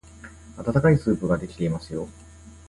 [0.57, 2.09] あたたかいスープができていますよ。